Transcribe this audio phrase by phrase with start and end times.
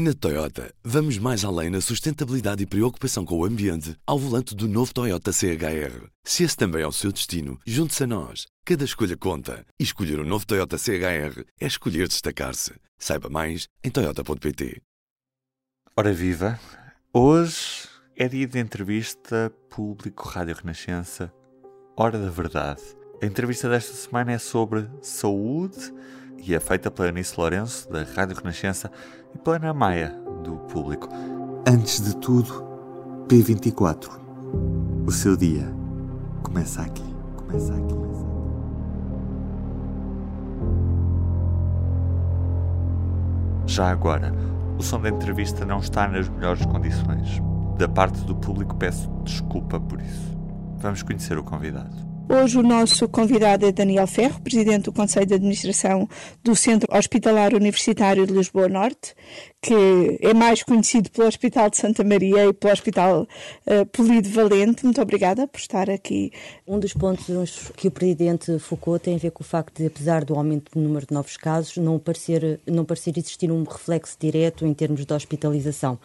[0.00, 4.68] Na Toyota, vamos mais além na sustentabilidade e preocupação com o ambiente ao volante do
[4.68, 6.06] novo Toyota CHR.
[6.22, 8.46] Se esse também é o seu destino, junte-se a nós.
[8.64, 9.66] Cada escolha conta.
[9.76, 12.74] E escolher o um novo Toyota CHR é escolher destacar-se.
[12.96, 14.80] Saiba mais em Toyota.pt.
[15.96, 16.60] Ora viva!
[17.12, 21.32] Hoje é dia de entrevista público Rádio Renascença,
[21.96, 22.82] Hora da Verdade.
[23.20, 25.92] A entrevista desta semana é sobre saúde
[26.38, 28.90] e é feita pela Anice Lourenço, da Rádio Renascença,
[29.34, 31.08] e pela Ana Maia, do Público.
[31.66, 32.64] Antes de tudo,
[33.28, 34.08] P24.
[35.06, 35.72] O seu dia
[36.42, 37.04] começa aqui.
[37.36, 37.98] Começa aqui.
[43.66, 44.34] Já agora,
[44.78, 47.40] o som da entrevista não está nas melhores condições.
[47.76, 50.36] Da parte do público peço desculpa por isso.
[50.78, 52.17] Vamos conhecer o convidado.
[52.30, 56.06] Hoje o nosso convidado é Daniel Ferro, presidente do Conselho de Administração
[56.44, 59.14] do Centro Hospitalar Universitário de Lisboa Norte,
[59.60, 63.26] que é mais conhecido pelo Hospital de Santa Maria e pelo Hospital
[63.66, 64.84] uh, Polido Valente.
[64.84, 66.32] Muito obrigada por estar aqui.
[66.66, 70.24] Um dos pontos que o presidente focou tem a ver com o facto de, apesar
[70.24, 74.64] do aumento do número de novos casos, não parecer, não parecer existir um reflexo direto
[74.64, 75.98] em termos de hospitalização.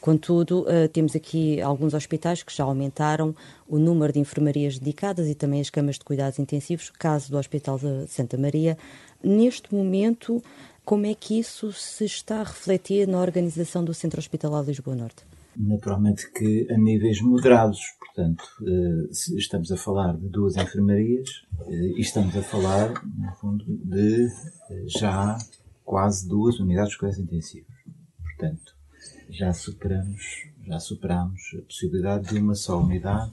[0.00, 3.34] Contudo, uh, temos aqui alguns hospitais que já aumentaram
[3.68, 7.76] o número de enfermarias dedicadas e também as camas de cuidados intensivos, caso do Hospital
[7.76, 8.78] de Santa Maria.
[9.22, 10.42] Neste momento,
[10.90, 15.22] como é que isso se está a refletir na organização do Centro Hospitalar Lisboa Norte?
[15.56, 22.00] Naturalmente que a níveis moderados, portanto, uh, estamos a falar de duas enfermarias uh, e
[22.00, 24.26] estamos a falar, no fundo, de
[24.86, 25.38] já
[25.84, 27.72] quase duas unidades de cuidados intensivos.
[28.24, 28.74] Portanto,
[29.28, 30.24] já superamos,
[30.66, 33.32] já superamos a possibilidade de uma só unidade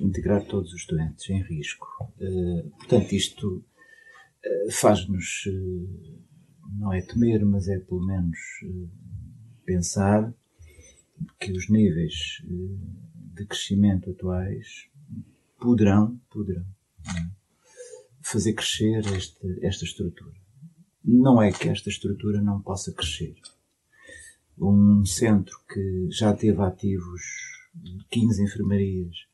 [0.00, 1.86] integrar todos os doentes em risco.
[2.80, 3.64] Portanto, isto
[4.72, 5.44] faz-nos,
[6.78, 8.38] não é temer, mas é pelo menos
[9.64, 10.32] pensar
[11.38, 12.42] que os níveis
[13.34, 14.88] de crescimento atuais
[15.58, 16.66] poderão, poderão
[17.06, 17.30] é?
[18.20, 19.02] fazer crescer
[19.62, 20.34] esta estrutura.
[21.04, 23.34] Não é que esta estrutura não possa crescer
[24.58, 27.22] um centro que já teve ativos
[28.10, 29.26] 15 enfermarias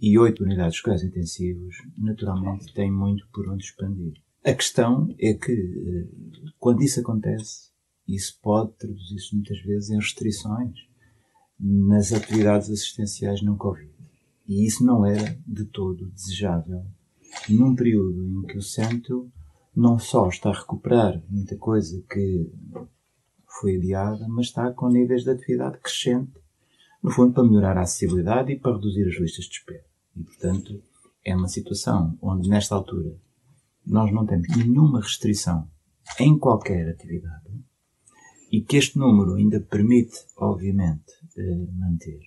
[0.00, 4.14] e 8 unidades de cuidados intensivos, naturalmente tem muito por onde expandir.
[4.44, 7.70] A questão é que, eh, quando isso acontece,
[8.08, 10.76] isso pode traduzir-se muitas vezes em restrições
[11.58, 13.92] nas atividades assistenciais não Covid.
[14.48, 16.84] E isso não era de todo desejável
[17.48, 19.30] num período em que o centro
[19.74, 22.50] não só está a recuperar muita coisa que
[23.60, 26.32] foi adiada, mas está com níveis de atividade crescente,
[27.02, 29.84] no fundo para melhorar a acessibilidade e para reduzir as listas de espera.
[30.16, 30.82] E, portanto,
[31.24, 33.16] é uma situação onde, nesta altura,
[33.86, 35.68] nós não temos nenhuma restrição
[36.18, 37.42] em qualquer atividade
[38.50, 42.20] e que este número ainda permite, obviamente, eh, manter,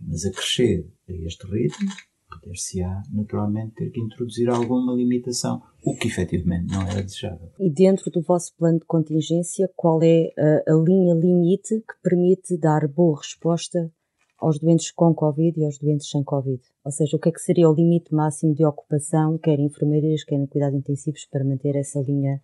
[0.00, 1.88] mas a crescer a este ritmo,
[2.28, 7.50] poder-se-á naturalmente ter que introduzir alguma limitação, o que efetivamente não era desejável.
[7.58, 12.58] E dentro do vosso plano de contingência, qual é a, a linha limite que permite
[12.58, 13.90] dar boa resposta
[14.38, 16.62] aos doentes com Covid e aos doentes sem Covid?
[16.84, 20.24] Ou seja, o que é que seria o limite máximo de ocupação, quer em enfermeiras,
[20.24, 22.40] quer em cuidados intensivos, para manter essa linha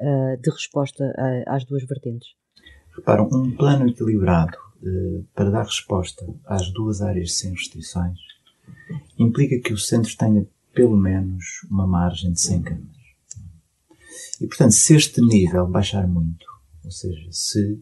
[0.00, 2.28] uh, de resposta uh, às duas vertentes?
[2.96, 8.18] Reparam, um plano equilibrado uh, para dar resposta às duas áreas sem restrições
[9.18, 13.00] implica que o centro tenha pelo menos uma margem de 100 camas.
[14.40, 16.46] E, portanto, se este nível baixar muito,
[16.84, 17.72] ou seja, se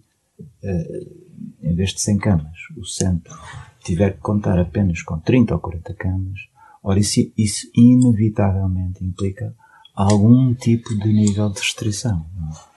[0.41, 1.28] uh,
[1.69, 3.35] em vez de 100 camas o centro
[3.83, 6.41] tiver que contar apenas com 30 ou 40 camas,
[6.83, 9.55] ora, isso, isso inevitavelmente implica
[9.95, 12.27] algum tipo de nível de restrição.
[12.37, 12.69] É?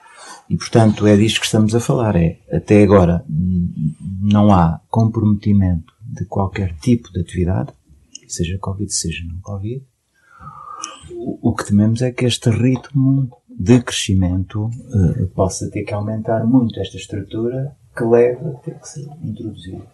[0.50, 2.16] E, portanto, é disto que estamos a falar.
[2.16, 7.72] É, até agora não há comprometimento de qualquer tipo de atividade,
[8.26, 9.84] seja Covid, seja não Covid.
[11.10, 16.44] O, o que tememos é que este ritmo de crescimento uh, possa ter que aumentar
[16.46, 19.86] muito esta estrutura que leva a ter que ser introduzido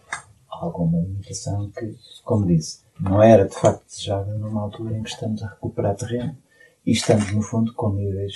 [0.49, 5.41] alguma limitação que, como disse, não era de facto desejável numa altura em que estamos
[5.41, 6.37] a recuperar terreno
[6.85, 8.33] e estamos, no fundo, com níveis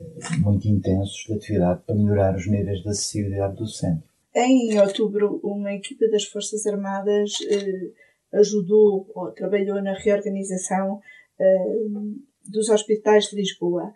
[0.00, 4.04] uh, muito intensos de atividade para melhorar os níveis de acessibilidade do centro.
[4.34, 11.00] Em outubro, uma equipa das Forças Armadas uh, ajudou ou trabalhou na reorganização
[11.38, 13.92] uh, dos hospitais de Lisboa.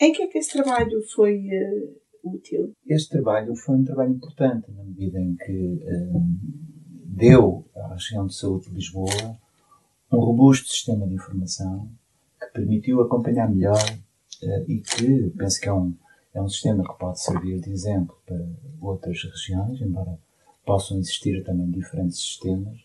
[0.00, 2.72] Em que é que esse trabalho foi uh, útil?
[2.86, 6.22] Este trabalho foi um trabalho importante na medida em que uh,
[7.06, 9.38] deu à região de saúde de Lisboa
[10.12, 11.88] um robusto sistema de informação
[12.40, 13.82] que permitiu acompanhar melhor
[14.66, 15.94] e que penso que é um,
[16.34, 18.44] É um sistema que pode servir de exemplo para
[18.80, 20.18] outras regiões, embora
[20.64, 22.78] possam existir também diferentes sistemas,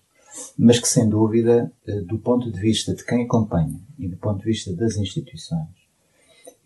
[0.57, 4.39] mas que, sem dúvida, eh, do ponto de vista de quem acompanha e do ponto
[4.39, 5.86] de vista das instituições,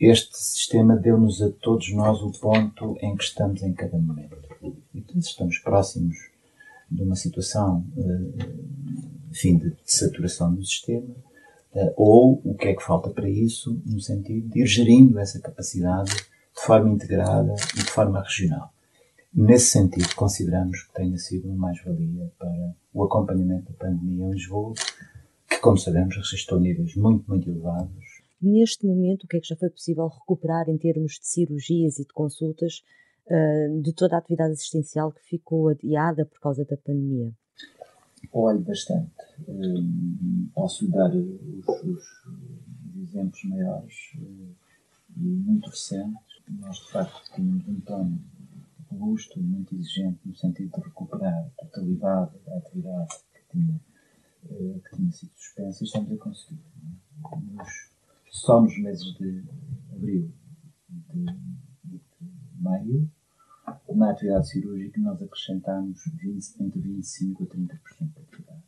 [0.07, 4.37] este sistema deu-nos a todos nós o ponto em que estamos em cada momento.
[5.15, 6.17] Estamos próximos
[6.89, 8.49] de uma situação, eh,
[9.29, 11.15] enfim, de saturação do sistema,
[11.73, 15.39] eh, ou o que é que falta para isso, no sentido de ir gerindo essa
[15.39, 18.73] capacidade de forma integrada e de forma regional.
[19.33, 24.73] Nesse sentido, consideramos que tenha sido uma mais-valia para o acompanhamento da pandemia em Lisboa,
[25.49, 28.10] que, como sabemos, registrou níveis muito, muito elevados.
[28.41, 32.05] Neste momento, o que é que já foi possível recuperar em termos de cirurgias e
[32.05, 32.83] de consultas
[33.27, 37.31] uh, de toda a atividade assistencial que ficou adiada por causa da pandemia?
[38.33, 39.11] Olhe, bastante.
[39.47, 42.03] Um, posso dar os, os,
[43.03, 44.55] exemplos maiores uh,
[45.17, 46.41] e muito recentes.
[46.49, 48.19] Nós, de facto, tínhamos um plano
[48.89, 53.79] robusto muito exigente no sentido de recuperar a totalidade da atividade que tinha,
[54.47, 56.59] que tinha sido suspensa e estamos a conseguir.
[57.53, 57.90] Nos,
[58.31, 59.43] só nos meses de
[59.93, 60.31] abril
[60.89, 61.25] e de,
[61.83, 63.11] de, de maio,
[63.93, 68.63] na atividade cirúrgica nós acrescentámos 20, entre 25% a 30% da atividade,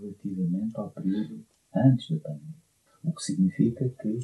[0.00, 1.44] relativamente ao período
[1.74, 2.62] antes da pandemia.
[3.04, 4.18] O que significa que,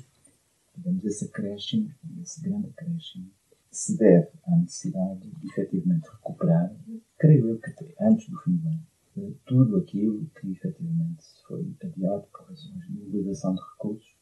[0.75, 1.93] digamos, esse acréscimo,
[2.23, 3.31] esse grande acréscimo,
[3.71, 6.75] se deve à necessidade de efetivamente recuperar,
[7.19, 8.87] creio eu que antes do fim do ano,
[9.19, 14.18] eh, tudo aquilo que efetivamente foi adiado por razões de mobilização de recursos,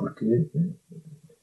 [0.00, 0.70] porque eh,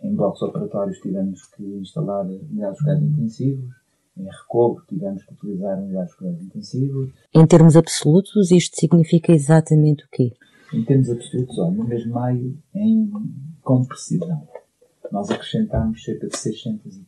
[0.01, 3.75] em blocos operatórios tivemos que instalar unidades de cuidados intensivos,
[4.17, 7.11] em recobro tivemos que utilizar unidades de cuidados intensivos.
[7.33, 10.33] Em termos absolutos, isto significa exatamente o quê?
[10.73, 13.11] Em termos absolutos, olha, no mês de maio, em,
[13.61, 14.47] com precisão,
[15.11, 16.99] nós acrescentámos cerca de 630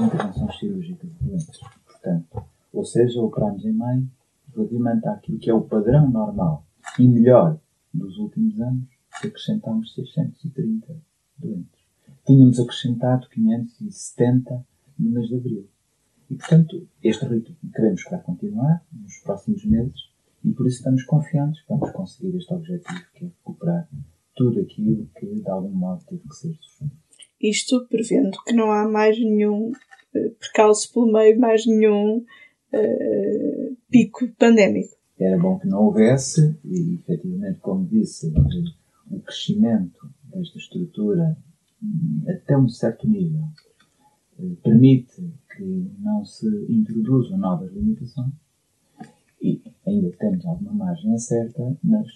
[0.00, 1.60] intervenções cirúrgicas de doentes.
[1.86, 2.42] Portanto,
[2.72, 4.08] ou seja, operámos em maio
[4.54, 6.64] relativamente àquilo que é o padrão normal
[6.98, 7.58] e melhor
[7.92, 10.96] dos últimos anos, acrescentámos 630
[11.38, 11.80] doentes.
[12.26, 14.66] Tínhamos acrescentado 570
[14.98, 15.68] no mês de abril.
[16.30, 20.10] E, portanto, este ritmo queremos que vai continuar nos próximos meses
[20.44, 23.88] e por isso estamos confiantes que vamos conseguir este objetivo, que é recuperar
[24.34, 26.94] tudo aquilo que, de algum modo, teve que ser suspenso.
[27.40, 34.28] Isto prevendo que não há mais nenhum uh, percalço pelo meio, mais nenhum uh, pico
[34.38, 34.94] pandémico.
[35.18, 38.32] Era bom que não houvesse e, efetivamente, como disse,
[39.10, 41.36] o crescimento desta estrutura
[41.82, 43.44] hum, até um certo nível
[44.38, 48.32] eh, permite que não se introduzam novas limitações
[49.42, 52.06] e ainda temos alguma margem certa, mas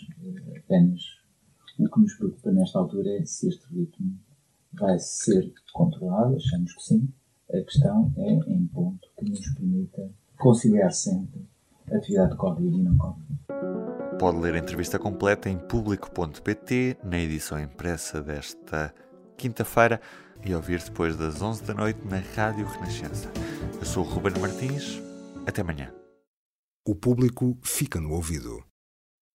[0.56, 1.02] apenas
[1.78, 4.18] o que nos preocupa nesta altura é se este ritmo
[4.72, 7.08] vai ser controlado, achamos que sim.
[7.52, 11.46] A questão é em ponto que nos permita conciliar sempre
[11.90, 13.93] atividade de Covid e não Covid.
[14.18, 18.94] Pode ler a entrevista completa em público.pt, na edição impressa desta
[19.36, 20.00] quinta-feira
[20.44, 23.30] e ouvir depois das 11 da noite na Rádio Renascença.
[23.78, 25.02] Eu sou o Ruben Martins.
[25.46, 25.92] Até amanhã.
[26.86, 28.64] O público fica no ouvido.